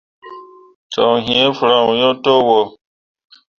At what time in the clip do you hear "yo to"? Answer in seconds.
2.01-2.33